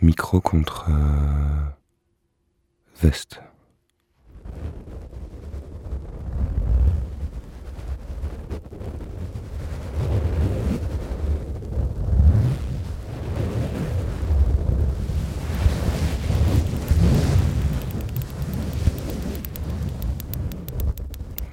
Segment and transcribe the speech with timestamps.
[0.00, 1.68] Micro contre euh,
[3.00, 3.40] veste.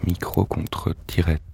[0.05, 1.48] Micro contre tirette.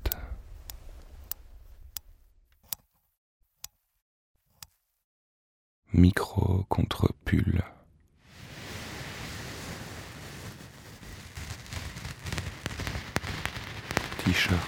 [5.98, 7.64] Micro contre pull.
[14.26, 14.60] T-shirt.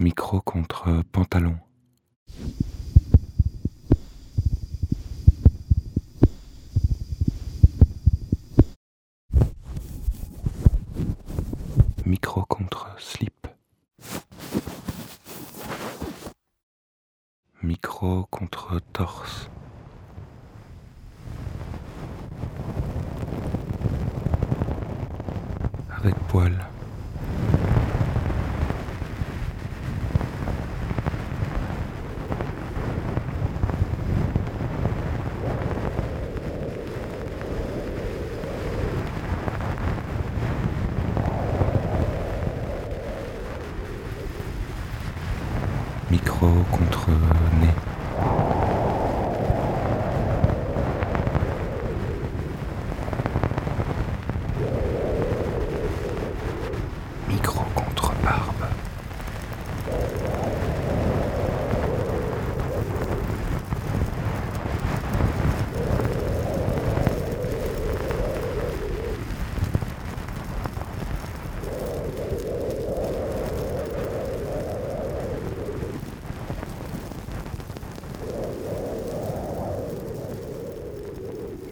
[0.00, 1.56] Micro contre pantalon.
[12.04, 13.46] Micro contre slip.
[17.64, 19.48] Micro contre torse.
[25.96, 26.58] Avec poil.
[46.12, 47.08] Micro contre
[47.58, 47.74] nez.
[57.28, 58.66] Micro contre barbe.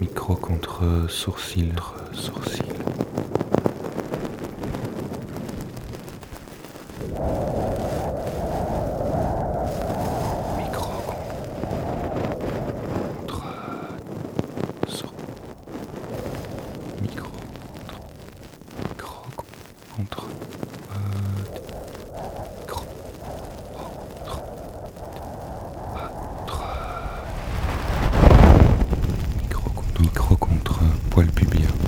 [0.01, 1.73] Micro contre sourcil,
[2.11, 2.65] sourcil.
[10.57, 10.87] Micro
[13.25, 13.41] contre
[14.87, 15.13] sour-
[17.01, 17.29] Micro
[17.75, 17.99] contre
[18.89, 19.23] micro
[19.95, 20.25] contre
[20.91, 21.43] euh,
[22.59, 22.83] micro
[23.73, 24.41] contre
[26.35, 26.63] contre
[29.41, 30.79] Micro contre, micro contre
[31.11, 31.80] poil pubien.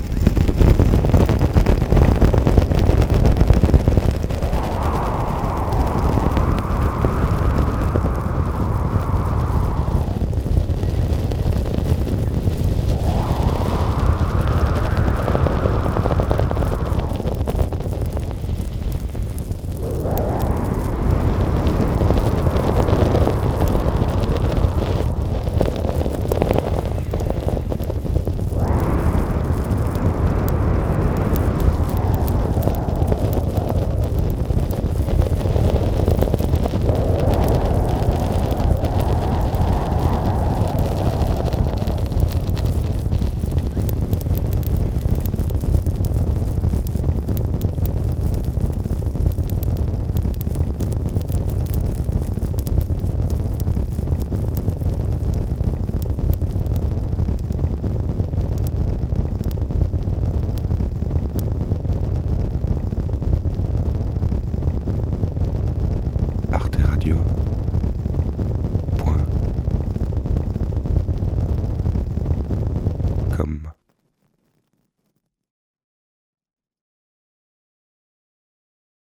[73.38, 73.83] welcome.